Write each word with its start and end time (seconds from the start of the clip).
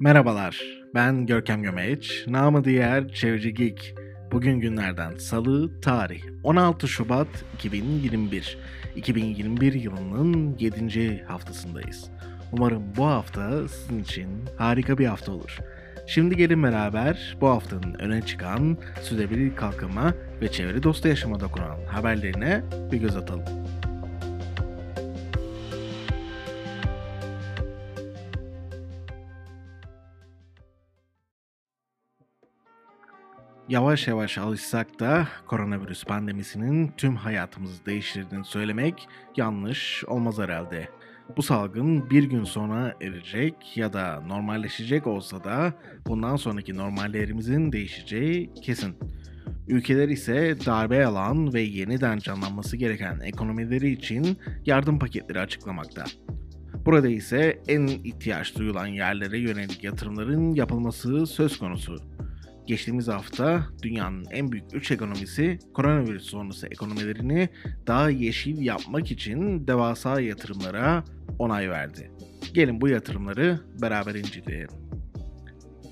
Merhabalar, 0.00 0.60
ben 0.94 1.26
Görkem 1.26 1.62
Gömeç, 1.62 2.24
namı 2.26 2.64
diğer 2.64 3.08
Çevreci 3.08 3.54
Geek. 3.54 3.94
Bugün 4.32 4.60
günlerden 4.60 5.16
Salı, 5.16 5.80
tarih 5.80 6.22
16 6.42 6.88
Şubat 6.88 7.28
2021. 7.54 8.58
2021 8.96 9.72
yılının 9.72 10.56
7. 10.58 11.24
haftasındayız. 11.28 12.10
Umarım 12.52 12.82
bu 12.96 13.06
hafta 13.06 13.68
sizin 13.68 14.02
için 14.02 14.28
harika 14.58 14.98
bir 14.98 15.06
hafta 15.06 15.32
olur. 15.32 15.58
Şimdi 16.06 16.36
gelin 16.36 16.62
beraber 16.62 17.36
bu 17.40 17.48
haftanın 17.48 17.94
öne 17.94 18.22
çıkan 18.22 18.78
sürdürülebilir 19.02 19.56
kalkınma 19.56 20.14
ve 20.40 20.52
çevre 20.52 20.82
dostu 20.82 21.08
yaşama 21.08 21.40
dokunan 21.40 21.86
haberlerine 21.86 22.62
bir 22.92 22.98
göz 22.98 23.16
atalım. 23.16 23.44
Yavaş 33.70 34.08
yavaş 34.08 34.38
alışsak 34.38 35.00
da 35.00 35.28
koronavirüs 35.46 36.04
pandemisinin 36.04 36.92
tüm 36.96 37.16
hayatımızı 37.16 37.86
değiştirdiğini 37.86 38.44
söylemek 38.44 39.08
yanlış 39.36 40.04
olmaz 40.04 40.38
herhalde. 40.38 40.88
Bu 41.36 41.42
salgın 41.42 42.10
bir 42.10 42.24
gün 42.24 42.44
sonra 42.44 42.96
erecek 43.00 43.76
ya 43.76 43.92
da 43.92 44.20
normalleşecek 44.26 45.06
olsa 45.06 45.44
da 45.44 45.72
bundan 46.06 46.36
sonraki 46.36 46.76
normallerimizin 46.76 47.72
değişeceği 47.72 48.50
kesin. 48.62 48.96
Ülkeler 49.68 50.08
ise 50.08 50.56
darbe 50.66 51.06
alan 51.06 51.54
ve 51.54 51.60
yeniden 51.60 52.18
canlanması 52.18 52.76
gereken 52.76 53.20
ekonomileri 53.20 53.90
için 53.90 54.38
yardım 54.66 54.98
paketleri 54.98 55.40
açıklamakta. 55.40 56.04
Burada 56.86 57.08
ise 57.08 57.62
en 57.68 57.86
ihtiyaç 57.86 58.56
duyulan 58.58 58.86
yerlere 58.86 59.38
yönelik 59.38 59.84
yatırımların 59.84 60.54
yapılması 60.54 61.26
söz 61.26 61.58
konusu. 61.58 62.09
Geçtiğimiz 62.70 63.08
hafta 63.08 63.66
dünyanın 63.82 64.24
en 64.30 64.52
büyük 64.52 64.64
3 64.72 64.90
ekonomisi 64.90 65.58
koronavirüs 65.74 66.22
sonrası 66.22 66.66
ekonomilerini 66.66 67.48
daha 67.86 68.10
yeşil 68.10 68.62
yapmak 68.62 69.10
için 69.10 69.66
devasa 69.66 70.20
yatırımlara 70.20 71.04
onay 71.38 71.70
verdi. 71.70 72.10
Gelin 72.54 72.80
bu 72.80 72.88
yatırımları 72.88 73.60
beraber 73.82 74.14
inceleyelim. 74.14 74.70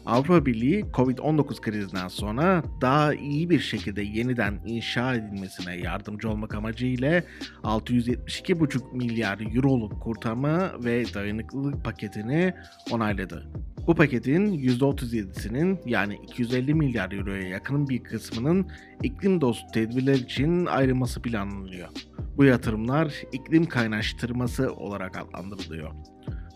Avrupa 0.06 0.46
Birliği 0.46 0.84
Covid-19 0.84 1.60
krizinden 1.60 2.08
sonra 2.08 2.62
daha 2.80 3.14
iyi 3.14 3.50
bir 3.50 3.60
şekilde 3.60 4.02
yeniden 4.02 4.60
inşa 4.66 5.14
edilmesine 5.14 5.76
yardımcı 5.76 6.30
olmak 6.30 6.54
amacıyla 6.54 7.22
672,5 7.62 8.96
milyar 8.96 9.56
euroluk 9.56 10.02
kurtarma 10.02 10.70
ve 10.84 11.14
dayanıklılık 11.14 11.84
paketini 11.84 12.54
onayladı. 12.90 13.48
Bu 13.88 13.94
paketin 13.94 14.58
%37'sinin 14.58 15.78
yani 15.86 16.14
250 16.22 16.74
milyar 16.74 17.12
euroya 17.12 17.48
yakın 17.48 17.88
bir 17.88 18.04
kısmının 18.04 18.70
iklim 19.02 19.40
dostu 19.40 19.66
tedbirler 19.74 20.14
için 20.14 20.66
ayrılması 20.66 21.22
planlanıyor. 21.22 21.88
Bu 22.36 22.44
yatırımlar 22.44 23.14
iklim 23.32 23.66
kaynaştırması 23.66 24.72
olarak 24.72 25.16
adlandırılıyor. 25.18 25.90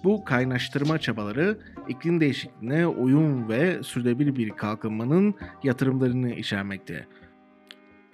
Bu 0.04 0.24
kaynaştırma 0.24 0.98
çabaları 0.98 1.58
iklim 1.88 2.20
değişikliğine 2.20 2.86
uyum 2.86 3.48
ve 3.48 3.82
sürdürülebilir 3.82 4.36
bir 4.36 4.50
kalkınmanın 4.50 5.34
yatırımlarını 5.62 6.30
içermekte. 6.30 7.06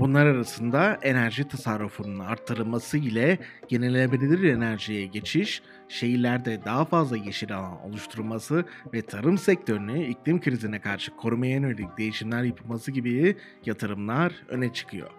Bunlar 0.00 0.27
arasında 0.27 0.98
enerji 1.02 1.48
tasarrufunun 1.48 2.18
arttırılması 2.18 2.98
ile 2.98 3.38
yenilenebilir 3.70 4.52
enerjiye 4.52 5.06
geçiş, 5.06 5.62
şehirlerde 5.88 6.64
daha 6.64 6.84
fazla 6.84 7.16
yeşil 7.16 7.56
alan 7.56 7.82
oluşturulması 7.82 8.64
ve 8.94 9.02
tarım 9.02 9.38
sektörünü 9.38 10.05
iklim 10.05 10.40
krizine 10.40 10.80
karşı 10.80 11.16
korumaya 11.16 11.52
yönelik 11.52 11.98
değişimler 11.98 12.42
yapılması 12.42 12.90
gibi 12.90 13.36
yatırımlar 13.67 14.33
öne 14.48 14.73
çıkıyor. 14.73 15.11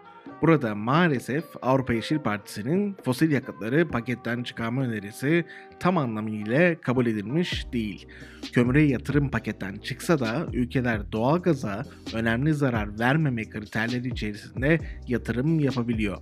Burada 0.42 0.76
maalesef 0.76 1.44
Avrupa 1.62 1.94
Yeşil 1.94 2.20
Partisi'nin 2.20 2.96
fosil 3.06 3.32
yakıtları 3.32 3.88
paketten 3.88 4.44
çıkarma 4.44 4.82
önerisi 4.82 5.46
tam 5.80 5.98
anlamıyla 5.98 6.82
kabul 6.82 7.06
edilmiş 7.06 7.66
değil. 7.74 8.08
Kömüre 8.54 8.84
yatırım 8.84 9.32
paketten 9.32 9.78
çıksa 9.78 10.20
da 10.20 10.48
ülkeler 10.54 11.12
doğalgaza 11.12 11.86
önemli 12.14 12.54
zarar 12.54 13.00
vermeme 13.00 13.50
kriterleri 13.50 14.08
içerisinde 14.08 14.80
yatırım 15.08 15.60
yapabiliyor. 15.60 16.18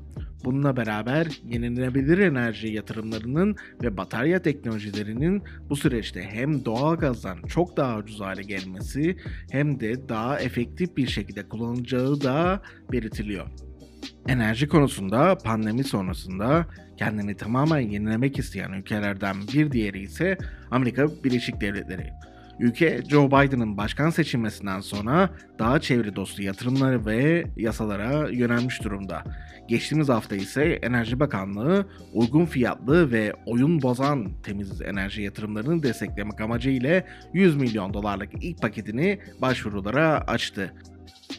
Bununla 0.45 0.77
beraber 0.77 1.27
yenilenebilir 1.45 2.17
enerji 2.17 2.67
yatırımlarının 2.67 3.55
ve 3.83 3.97
batarya 3.97 4.41
teknolojilerinin 4.41 5.43
bu 5.69 5.75
süreçte 5.75 6.21
hem 6.21 6.65
doğalgazdan 6.65 7.37
çok 7.47 7.77
daha 7.77 7.97
ucuz 7.97 8.19
hale 8.19 8.41
gelmesi 8.41 9.17
hem 9.51 9.79
de 9.79 10.09
daha 10.09 10.39
efektif 10.39 10.97
bir 10.97 11.07
şekilde 11.07 11.49
kullanılacağı 11.49 12.21
da 12.21 12.61
belirtiliyor. 12.91 13.66
Enerji 14.27 14.67
konusunda 14.67 15.37
pandemi 15.37 15.83
sonrasında 15.83 16.65
kendini 16.97 17.37
tamamen 17.37 17.79
yenilemek 17.79 18.39
isteyen 18.39 18.71
ülkelerden 18.71 19.35
bir 19.53 19.71
diğeri 19.71 19.99
ise 19.99 20.37
Amerika 20.71 21.07
Birleşik 21.23 21.61
Devletleri. 21.61 22.13
Ülke 22.59 23.01
Joe 23.09 23.27
Biden'ın 23.27 23.77
başkan 23.77 24.09
seçilmesinden 24.09 24.79
sonra 24.79 25.29
daha 25.59 25.79
çevre 25.79 26.15
dostu 26.15 26.43
yatırımları 26.43 27.05
ve 27.05 27.45
yasalara 27.57 28.29
yönelmiş 28.29 28.83
durumda. 28.83 29.23
Geçtiğimiz 29.67 30.09
hafta 30.09 30.35
ise 30.35 30.63
Enerji 30.63 31.19
Bakanlığı 31.19 31.85
uygun 32.13 32.45
fiyatlı 32.45 33.11
ve 33.11 33.33
oyun 33.45 33.81
bozan 33.81 34.27
temiz 34.43 34.81
enerji 34.81 35.21
yatırımlarını 35.21 35.83
desteklemek 35.83 36.41
amacıyla 36.41 37.03
100 37.33 37.55
milyon 37.55 37.93
dolarlık 37.93 38.29
ilk 38.41 38.61
paketini 38.61 39.19
başvurulara 39.41 40.27
açtı. 40.27 40.73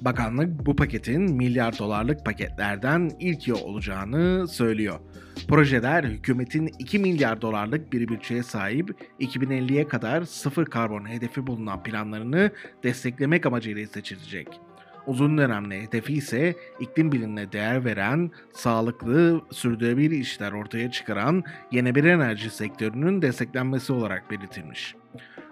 Bakanlık 0.01 0.67
bu 0.67 0.77
paketin 0.77 1.37
milyar 1.37 1.79
dolarlık 1.79 2.25
paketlerden 2.25 3.11
ilki 3.21 3.55
olacağını 3.55 4.49
söylüyor. 4.49 4.99
Projeler 5.47 6.05
hükümetin 6.05 6.71
2 6.79 6.99
milyar 6.99 7.43
dolarlık 7.43 7.93
bir 7.93 8.09
bütçeye 8.09 8.43
sahip 8.43 8.97
2050'ye 9.21 9.89
kadar 9.89 10.23
sıfır 10.23 10.67
karbon 10.67 11.09
hedefi 11.09 11.47
bulunan 11.47 11.83
planlarını 11.83 12.51
desteklemek 12.83 13.47
amacıyla 13.47 13.87
seçilecek. 13.87 14.49
Uzun 15.07 15.39
dönemli 15.39 15.83
hedefi 15.83 16.13
ise 16.13 16.55
iklim 16.81 17.13
bilimine 17.13 17.53
değer 17.53 17.85
veren, 17.85 18.31
sağlıklı, 18.53 19.41
sürdürülebilir 19.51 20.11
işler 20.11 20.53
ortaya 20.53 20.91
çıkaran 20.91 21.45
yeni 21.73 21.95
bir 21.95 22.05
enerji 22.05 22.51
sektörünün 22.51 23.23
desteklenmesi 23.23 23.93
olarak 23.93 24.31
belirtilmiş. 24.31 24.95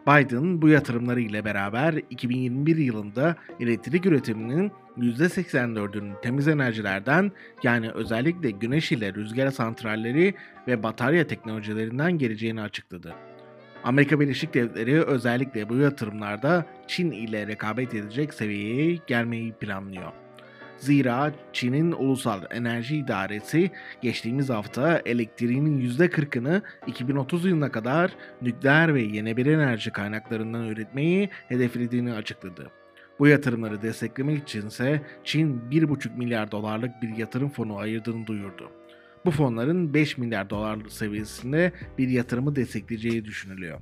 Biden 0.06 0.62
bu 0.62 0.68
yatırımları 0.68 1.20
ile 1.20 1.44
beraber 1.44 1.94
2021 2.10 2.76
yılında 2.76 3.36
elektrik 3.60 4.06
üretiminin 4.06 4.72
%84'ünün 4.98 6.14
temiz 6.22 6.48
enerjilerden 6.48 7.32
yani 7.62 7.90
özellikle 7.90 8.50
güneş 8.50 8.92
ile 8.92 9.14
rüzgar 9.14 9.50
santralleri 9.50 10.34
ve 10.68 10.82
batarya 10.82 11.26
teknolojilerinden 11.26 12.18
geleceğini 12.18 12.60
açıkladı. 12.62 13.14
Amerika 13.84 14.20
Birleşik 14.20 14.54
Devletleri 14.54 15.02
özellikle 15.02 15.68
bu 15.68 15.76
yatırımlarda 15.76 16.66
Çin 16.86 17.10
ile 17.10 17.46
rekabet 17.46 17.94
edecek 17.94 18.34
seviyeye 18.34 18.98
gelmeyi 19.06 19.52
planlıyor. 19.52 20.12
Zira 20.78 21.32
Çin'in 21.52 21.92
Ulusal 21.92 22.42
Enerji 22.50 22.96
İdaresi 22.96 23.70
geçtiğimiz 24.02 24.50
hafta 24.50 25.02
elektriğinin 25.06 25.90
%40'ını 25.90 26.62
2030 26.86 27.44
yılına 27.44 27.72
kadar 27.72 28.10
nükleer 28.42 28.94
ve 28.94 29.00
yenilenebilir 29.00 29.54
enerji 29.54 29.90
kaynaklarından 29.90 30.68
üretmeyi 30.68 31.30
hedeflediğini 31.48 32.12
açıkladı. 32.12 32.70
Bu 33.18 33.26
yatırımları 33.26 33.82
desteklemek 33.82 34.42
içinse 34.42 35.02
Çin 35.24 35.60
1,5 35.70 36.16
milyar 36.16 36.50
dolarlık 36.50 37.02
bir 37.02 37.16
yatırım 37.16 37.48
fonu 37.48 37.78
ayırdığını 37.78 38.26
duyurdu. 38.26 38.70
Bu 39.24 39.30
fonların 39.30 39.94
5 39.94 40.18
milyar 40.18 40.50
dolar 40.50 40.78
seviyesinde 40.88 41.72
bir 41.98 42.08
yatırımı 42.08 42.56
destekleyeceği 42.56 43.24
düşünülüyor. 43.24 43.80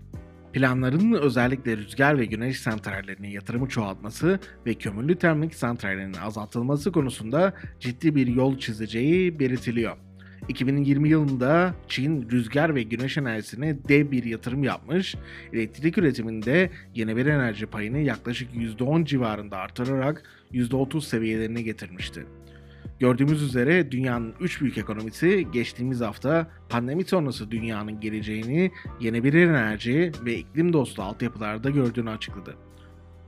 Planların 0.52 1.12
özellikle 1.12 1.76
rüzgar 1.76 2.18
ve 2.18 2.24
güneş 2.24 2.60
santrallerinin 2.60 3.28
yatırımı 3.28 3.68
çoğaltması 3.68 4.38
ve 4.66 4.74
kömürlü 4.74 5.18
termik 5.18 5.54
santrallerinin 5.54 6.18
azaltılması 6.18 6.92
konusunda 6.92 7.54
ciddi 7.80 8.14
bir 8.14 8.26
yol 8.26 8.58
çizeceği 8.58 9.38
belirtiliyor. 9.38 9.96
2020 10.48 11.08
yılında 11.08 11.74
Çin 11.88 12.30
rüzgar 12.30 12.74
ve 12.74 12.82
güneş 12.82 13.18
enerjisine 13.18 13.78
dev 13.88 14.10
bir 14.10 14.24
yatırım 14.24 14.64
yapmış, 14.64 15.14
elektrik 15.52 15.98
üretiminde 15.98 16.70
yeni 16.94 17.16
bir 17.16 17.26
enerji 17.26 17.66
payını 17.66 17.98
yaklaşık 17.98 18.54
%10 18.54 19.04
civarında 19.04 19.56
artırarak 19.56 20.22
%30 20.52 21.00
seviyelerine 21.00 21.62
getirmişti. 21.62 22.26
Gördüğümüz 22.98 23.42
üzere 23.42 23.92
dünyanın 23.92 24.34
3 24.40 24.60
büyük 24.60 24.78
ekonomisi 24.78 25.46
geçtiğimiz 25.52 26.00
hafta 26.00 26.50
pandemi 26.68 27.04
sonrası 27.04 27.50
dünyanın 27.50 28.00
geleceğini 28.00 28.70
yenilenebilir 29.00 29.48
enerji 29.48 30.12
ve 30.24 30.34
iklim 30.34 30.72
dostu 30.72 31.02
altyapılarda 31.02 31.70
gördüğünü 31.70 32.10
açıkladı. 32.10 32.54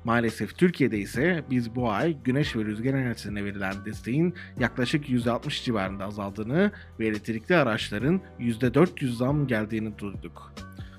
Maalesef 0.07 0.59
Türkiye'de 0.59 0.99
ise 0.99 1.45
biz 1.51 1.75
bu 1.75 1.91
ay 1.91 2.17
güneş 2.25 2.57
ve 2.57 2.65
rüzgar 2.65 2.95
enerjisine 2.95 3.45
verilen 3.45 3.75
desteğin 3.85 4.35
yaklaşık 4.61 5.09
%60 5.09 5.65
civarında 5.65 6.05
azaldığını 6.05 6.71
ve 7.01 7.07
elektrikli 7.07 7.57
araçların 7.57 8.21
%400 8.41 9.17
zam 9.17 9.47
geldiğini 9.47 9.99
duyduk. 9.99 10.53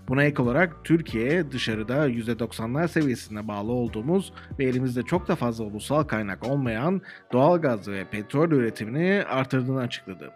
Buna 0.07 0.23
ek 0.23 0.41
olarak 0.41 0.85
Türkiye 0.85 1.51
dışarıda 1.51 2.09
%90'lar 2.09 2.87
seviyesinde 2.87 3.47
bağlı 3.47 3.71
olduğumuz 3.71 4.33
ve 4.59 4.65
elimizde 4.65 5.03
çok 5.03 5.27
da 5.27 5.35
fazla 5.35 5.63
ulusal 5.63 6.03
kaynak 6.03 6.47
olmayan 6.47 7.01
doğal 7.33 7.61
gaz 7.61 7.87
ve 7.87 8.05
petrol 8.09 8.51
üretimini 8.51 9.23
artırdığını 9.29 9.79
açıkladı. 9.79 10.31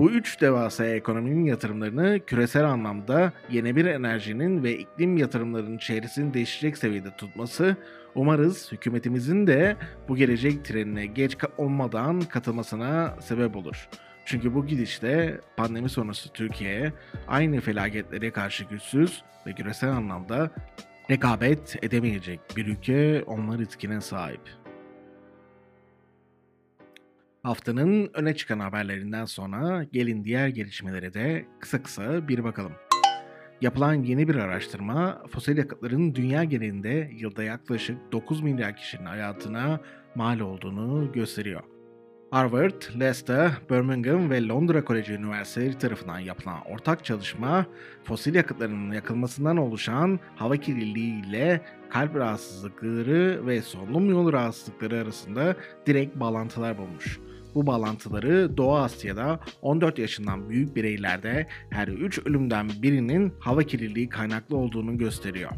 Bu 0.00 0.10
üç 0.10 0.40
devasa 0.40 0.86
ekonominin 0.86 1.44
yatırımlarını 1.44 2.20
küresel 2.26 2.64
anlamda 2.64 3.32
yeni 3.50 3.76
bir 3.76 3.84
enerjinin 3.84 4.62
ve 4.64 4.78
iklim 4.78 5.16
yatırımlarının 5.16 5.78
çevresini 5.78 6.34
değişecek 6.34 6.78
seviyede 6.78 7.16
tutması, 7.16 7.76
umarız 8.14 8.72
hükümetimizin 8.72 9.46
de 9.46 9.76
bu 10.08 10.16
gelecek 10.16 10.64
trenine 10.64 11.06
geç 11.06 11.36
olmadan 11.58 12.20
katılmasına 12.20 13.16
sebep 13.20 13.56
olur. 13.56 13.88
Çünkü 14.24 14.54
bu 14.54 14.66
gidişte 14.66 15.40
pandemi 15.56 15.88
sonrası 15.88 16.32
Türkiye 16.32 16.92
aynı 17.28 17.60
felaketlere 17.60 18.30
karşı 18.30 18.64
güçsüz 18.64 19.22
ve 19.46 19.52
küresel 19.52 19.90
anlamda 19.90 20.50
rekabet 21.10 21.84
edemeyecek 21.84 22.40
bir 22.56 22.66
ülke 22.66 23.24
olma 23.26 23.58
riskine 23.58 24.00
sahip. 24.00 24.59
Haftanın 27.42 28.10
öne 28.14 28.36
çıkan 28.36 28.60
haberlerinden 28.60 29.24
sonra 29.24 29.84
gelin 29.92 30.24
diğer 30.24 30.48
gelişmelere 30.48 31.14
de 31.14 31.46
kısa 31.60 31.82
kısa 31.82 32.28
bir 32.28 32.44
bakalım. 32.44 32.72
Yapılan 33.60 33.94
yeni 33.94 34.28
bir 34.28 34.34
araştırma 34.34 35.22
fosil 35.28 35.56
yakıtların 35.56 36.14
dünya 36.14 36.44
genelinde 36.44 37.10
yılda 37.12 37.42
yaklaşık 37.42 38.12
9 38.12 38.40
milyar 38.40 38.76
kişinin 38.76 39.04
hayatına 39.04 39.80
mal 40.14 40.40
olduğunu 40.40 41.12
gösteriyor. 41.12 41.62
Harvard, 42.30 42.82
Leicester, 43.00 43.50
Birmingham 43.70 44.30
ve 44.30 44.48
Londra 44.48 44.84
Koleji 44.84 45.12
Üniversiteleri 45.12 45.78
tarafından 45.78 46.18
yapılan 46.18 46.60
ortak 46.70 47.04
çalışma, 47.04 47.66
fosil 48.04 48.34
yakıtların 48.34 48.92
yakılmasından 48.92 49.56
oluşan 49.56 50.20
hava 50.36 50.56
kirliliği 50.56 51.26
ile 51.26 51.60
kalp 51.90 52.16
rahatsızlıkları 52.16 53.46
ve 53.46 53.62
solunum 53.62 54.10
yolu 54.10 54.32
rahatsızlıkları 54.32 54.98
arasında 54.98 55.56
direkt 55.86 56.16
bağlantılar 56.16 56.78
bulmuş. 56.78 57.20
Bu 57.54 57.66
bağlantıları 57.66 58.56
Doğu 58.56 58.76
Asya'da 58.76 59.40
14 59.62 59.98
yaşından 59.98 60.50
büyük 60.50 60.76
bireylerde 60.76 61.46
her 61.70 61.88
3 61.88 62.18
ölümden 62.18 62.70
birinin 62.82 63.32
hava 63.40 63.62
kirliliği 63.62 64.08
kaynaklı 64.08 64.56
olduğunu 64.56 64.98
gösteriyor. 64.98 65.50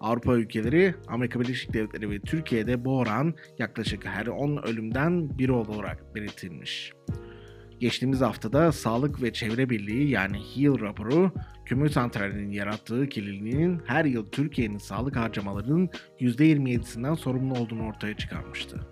Avrupa 0.00 0.34
ülkeleri, 0.34 0.94
Amerika 1.08 1.40
Birleşik 1.40 1.72
Devletleri 1.72 2.10
ve 2.10 2.20
Türkiye'de 2.20 2.84
bu 2.84 2.98
oran 2.98 3.34
yaklaşık 3.58 4.06
her 4.06 4.26
10 4.26 4.56
ölümden 4.56 5.38
biri 5.38 5.52
olarak 5.52 6.14
belirtilmiş. 6.14 6.92
Geçtiğimiz 7.80 8.20
haftada 8.20 8.72
Sağlık 8.72 9.22
ve 9.22 9.32
Çevre 9.32 9.70
Birliği 9.70 10.10
yani 10.10 10.38
HEAL 10.54 10.80
raporu, 10.80 11.32
kömür 11.64 11.88
santralinin 11.88 12.50
yarattığı 12.50 13.08
kirliliğin 13.08 13.80
her 13.86 14.04
yıl 14.04 14.26
Türkiye'nin 14.30 14.78
sağlık 14.78 15.16
harcamalarının 15.16 15.90
%27'sinden 16.20 17.14
sorumlu 17.14 17.54
olduğunu 17.54 17.86
ortaya 17.86 18.16
çıkarmıştı. 18.16 18.91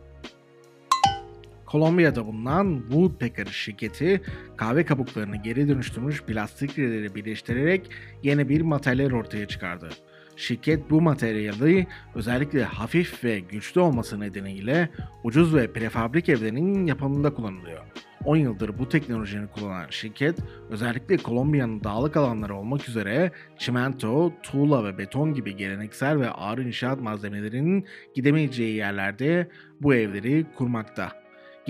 Kolombiya'da 1.71 2.27
bulunan 2.27 2.81
Woodpecker 2.89 3.47
şirketi 3.47 4.21
kahve 4.57 4.85
kabuklarını 4.85 5.37
geri 5.37 5.69
dönüştürmüş 5.69 6.23
plastikleri 6.23 7.15
birleştirerek 7.15 7.91
yeni 8.23 8.49
bir 8.49 8.61
materyal 8.61 9.13
ortaya 9.13 9.49
çıkardı. 9.49 9.89
Şirket 10.37 10.91
bu 10.91 11.01
materyali 11.01 11.87
özellikle 12.15 12.65
hafif 12.65 13.25
ve 13.25 13.41
güçlü 13.41 13.81
olması 13.81 14.21
nedeniyle 14.21 14.89
ucuz 15.25 15.55
ve 15.55 15.73
prefabrik 15.73 16.29
evlerin 16.29 16.87
yapımında 16.87 17.35
kullanılıyor. 17.35 17.85
10 18.25 18.37
yıldır 18.37 18.79
bu 18.79 18.89
teknolojini 18.89 19.47
kullanan 19.47 19.87
şirket 19.91 20.39
özellikle 20.71 21.17
Kolombiya'nın 21.17 21.85
dağlık 21.85 22.17
alanları 22.17 22.57
olmak 22.57 22.89
üzere 22.89 23.31
çimento, 23.59 24.33
tuğla 24.43 24.85
ve 24.85 24.99
beton 24.99 25.35
gibi 25.35 25.57
geleneksel 25.57 26.21
ve 26.21 26.31
ağır 26.31 26.59
inşaat 26.59 27.01
malzemelerinin 27.01 27.87
gidemeyeceği 28.15 28.77
yerlerde 28.77 29.49
bu 29.81 29.95
evleri 29.95 30.47
kurmakta. 30.57 31.20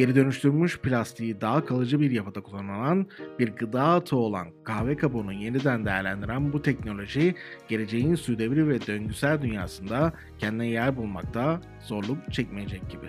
Geri 0.01 0.15
dönüştürülmüş 0.15 0.79
plastiği 0.79 1.41
daha 1.41 1.65
kalıcı 1.65 2.01
bir 2.01 2.11
yapıda 2.11 2.41
kullanılan 2.41 3.07
bir 3.39 3.49
gıda 3.49 3.83
atığı 3.83 4.17
olan 4.17 4.49
kahve 4.65 4.97
kabuğunu 4.97 5.33
yeniden 5.33 5.85
değerlendiren 5.85 6.53
bu 6.53 6.63
teknoloji 6.63 7.35
geleceğin 7.69 8.15
sürdürülebilir 8.15 8.69
ve 8.69 8.87
döngüsel 8.87 9.43
dünyasında 9.43 10.13
kendine 10.39 10.67
yer 10.67 10.97
bulmakta 10.97 11.61
zorluk 11.81 12.33
çekmeyecek 12.33 12.91
gibi. 12.91 13.07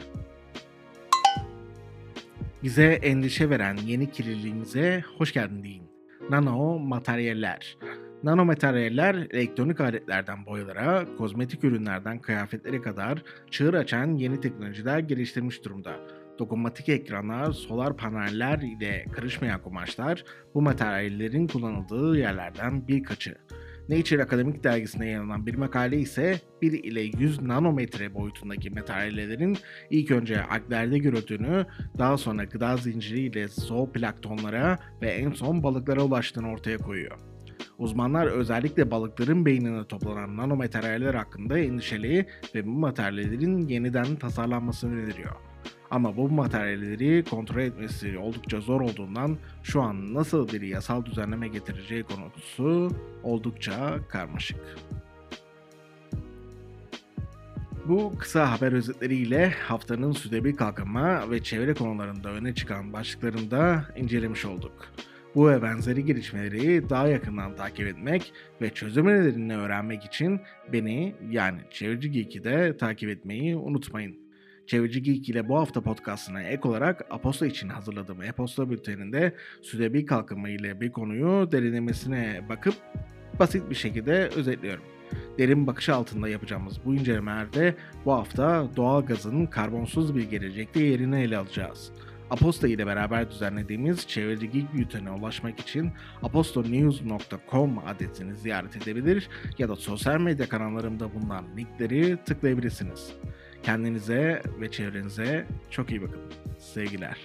Bize 2.63 2.85
endişe 2.85 3.49
veren 3.49 3.77
yeni 3.85 4.11
kirliliğimize 4.11 5.03
hoş 5.17 5.33
geldin 5.33 5.63
deyin. 5.63 5.83
Nano 6.29 6.79
materyaller. 6.79 7.77
Nano 8.23 8.45
materyaller 8.45 9.15
elektronik 9.15 9.81
aletlerden 9.81 10.45
boyalara, 10.45 11.05
kozmetik 11.17 11.63
ürünlerden 11.63 12.19
kıyafetlere 12.19 12.81
kadar 12.81 13.23
çığır 13.51 13.73
açan 13.73 14.15
yeni 14.15 14.41
teknolojiler 14.41 14.99
geliştirmiş 14.99 15.65
durumda 15.65 15.95
dokunmatik 16.41 16.89
ekranlar, 16.89 17.51
solar 17.51 17.97
paneller 17.97 18.59
ile 18.59 19.05
karışmayan 19.11 19.61
kumaşlar 19.61 20.23
bu 20.53 20.61
materyallerin 20.61 21.47
kullanıldığı 21.47 22.17
yerlerden 22.17 22.87
birkaçı. 22.87 23.35
Nature 23.89 24.23
Akademik 24.23 24.63
dergisine 24.63 25.05
yayınlanan 25.05 25.45
bir 25.45 25.55
makale 25.55 25.99
ise 25.99 26.39
1 26.61 26.83
ile 26.83 27.01
100 27.01 27.41
nanometre 27.41 28.13
boyutundaki 28.13 28.69
materyallerin 28.69 29.57
ilk 29.89 30.11
önce 30.11 30.43
alglerde 30.43 30.97
görüldüğünü, 30.97 31.65
daha 31.97 32.17
sonra 32.17 32.43
gıda 32.43 32.77
zinciri 32.77 33.19
ile 33.19 33.47
zooplanktonlara 33.47 34.79
ve 35.01 35.07
en 35.07 35.31
son 35.31 35.63
balıklara 35.63 36.03
ulaştığını 36.03 36.51
ortaya 36.51 36.77
koyuyor. 36.77 37.19
Uzmanlar 37.77 38.27
özellikle 38.27 38.91
balıkların 38.91 39.45
beynine 39.45 39.87
toplanan 39.87 40.37
nanomateryaller 40.37 41.13
hakkında 41.13 41.59
endişeli 41.59 42.25
ve 42.55 42.65
bu 42.65 42.71
materyallerin 42.71 43.67
yeniden 43.67 44.15
tasarlanmasını 44.15 44.95
öneriyor. 44.95 45.50
Ama 45.91 46.17
bu 46.17 46.29
materyalleri 46.29 47.23
kontrol 47.23 47.61
etmesi 47.61 48.17
oldukça 48.17 48.61
zor 48.61 48.81
olduğundan 48.81 49.37
şu 49.63 49.81
an 49.81 50.13
nasıl 50.13 50.47
bir 50.47 50.61
yasal 50.61 51.05
düzenleme 51.05 51.47
getireceği 51.47 52.03
konusu 52.03 52.91
oldukça 53.23 53.99
karmaşık. 54.09 54.59
Bu 57.87 58.13
kısa 58.19 58.51
haber 58.51 58.71
özetleriyle 58.71 59.49
haftanın 59.49 60.11
südebi 60.11 60.55
kalkınma 60.55 61.31
ve 61.31 61.43
çevre 61.43 61.73
konularında 61.73 62.29
öne 62.29 62.55
çıkan 62.55 62.93
başlıklarını 62.93 63.51
da 63.51 63.85
incelemiş 63.95 64.45
olduk. 64.45 64.73
Bu 65.35 65.49
ve 65.49 65.61
benzeri 65.61 66.05
gelişmeleri 66.05 66.89
daha 66.89 67.07
yakından 67.07 67.55
takip 67.55 67.87
etmek 67.87 68.33
ve 68.61 68.69
çözüm 68.69 69.07
önerilerini 69.07 69.57
öğrenmek 69.57 70.03
için 70.03 70.41
beni 70.73 71.15
yani 71.29 71.59
Çevreci 71.71 72.11
Geek'i 72.11 72.43
de 72.43 72.77
takip 72.77 73.09
etmeyi 73.09 73.57
unutmayın. 73.57 74.20
Çevreci 74.71 75.03
Geek 75.03 75.29
ile 75.29 75.49
bu 75.49 75.59
hafta 75.59 75.81
podcastına 75.81 76.43
ek 76.43 76.67
olarak 76.67 77.05
Aposto 77.09 77.45
için 77.45 77.69
hazırladığım 77.69 78.23
e-posta 78.23 78.69
bülteninde 78.69 79.35
sürebi 79.61 80.05
kalkınma 80.05 80.49
ile 80.49 80.81
bir 80.81 80.91
konuyu 80.91 81.51
derinlemesine 81.51 82.41
bakıp 82.49 82.73
basit 83.39 83.69
bir 83.69 83.75
şekilde 83.75 84.29
özetliyorum. 84.35 84.83
Derin 85.37 85.67
bakış 85.67 85.89
altında 85.89 86.29
yapacağımız 86.29 86.85
bu 86.85 86.95
incelemelerde 86.95 87.75
bu 88.05 88.13
hafta 88.13 88.67
doğal 88.75 89.05
gazın 89.05 89.45
karbonsuz 89.45 90.15
bir 90.15 90.29
gelecekte 90.29 90.83
yerini 90.83 91.21
ele 91.21 91.37
alacağız. 91.37 91.91
Aposto 92.29 92.67
ile 92.67 92.87
beraber 92.87 93.31
düzenlediğimiz 93.31 94.07
çevreci 94.07 94.51
geek 94.51 94.73
bültenine 94.73 95.11
ulaşmak 95.11 95.59
için 95.59 95.91
apostonews.com 96.23 97.77
adresini 97.87 98.35
ziyaret 98.35 98.77
edebilir 98.77 99.29
ya 99.57 99.69
da 99.69 99.75
sosyal 99.75 100.21
medya 100.21 100.49
kanallarımda 100.49 101.13
bulunan 101.13 101.45
linkleri 101.57 102.17
tıklayabilirsiniz. 102.25 103.13
Kendinize 103.63 104.41
ve 104.61 104.71
çevrenize 104.71 105.45
çok 105.69 105.91
iyi 105.91 106.01
bakın. 106.01 106.21
Sevgiler. 106.59 107.17